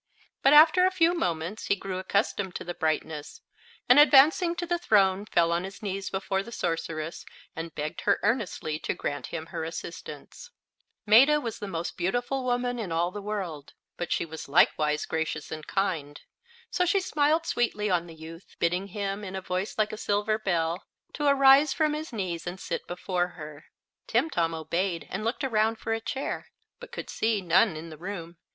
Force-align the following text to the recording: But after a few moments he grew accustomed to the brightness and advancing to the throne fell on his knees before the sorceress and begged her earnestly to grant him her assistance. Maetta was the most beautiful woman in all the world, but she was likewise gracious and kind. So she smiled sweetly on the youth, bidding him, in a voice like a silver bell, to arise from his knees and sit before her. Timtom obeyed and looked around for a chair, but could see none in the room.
But 0.41 0.53
after 0.53 0.83
a 0.83 0.89
few 0.91 1.13
moments 1.13 1.67
he 1.67 1.75
grew 1.75 1.99
accustomed 1.99 2.55
to 2.55 2.63
the 2.63 2.73
brightness 2.73 3.41
and 3.87 3.99
advancing 3.99 4.55
to 4.55 4.65
the 4.65 4.79
throne 4.79 5.27
fell 5.27 5.51
on 5.51 5.63
his 5.63 5.83
knees 5.83 6.09
before 6.09 6.41
the 6.41 6.51
sorceress 6.51 7.23
and 7.55 7.75
begged 7.75 8.01
her 8.01 8.19
earnestly 8.23 8.79
to 8.79 8.95
grant 8.95 9.27
him 9.27 9.45
her 9.53 9.63
assistance. 9.63 10.49
Maetta 11.05 11.39
was 11.39 11.59
the 11.59 11.67
most 11.67 11.97
beautiful 11.97 12.43
woman 12.43 12.79
in 12.79 12.91
all 12.91 13.11
the 13.11 13.21
world, 13.21 13.73
but 13.95 14.11
she 14.11 14.25
was 14.25 14.49
likewise 14.49 15.05
gracious 15.05 15.51
and 15.51 15.67
kind. 15.67 16.21
So 16.71 16.83
she 16.83 16.99
smiled 16.99 17.45
sweetly 17.45 17.91
on 17.91 18.07
the 18.07 18.15
youth, 18.15 18.55
bidding 18.57 18.87
him, 18.87 19.23
in 19.23 19.35
a 19.35 19.39
voice 19.41 19.77
like 19.77 19.93
a 19.93 19.97
silver 19.97 20.39
bell, 20.39 20.87
to 21.13 21.27
arise 21.27 21.73
from 21.73 21.93
his 21.93 22.11
knees 22.11 22.47
and 22.47 22.59
sit 22.59 22.87
before 22.87 23.27
her. 23.37 23.65
Timtom 24.07 24.55
obeyed 24.55 25.05
and 25.11 25.23
looked 25.23 25.43
around 25.43 25.75
for 25.77 25.93
a 25.93 26.01
chair, 26.01 26.47
but 26.79 26.91
could 26.91 27.11
see 27.11 27.39
none 27.39 27.75
in 27.75 27.91
the 27.91 27.99
room. 27.99 28.37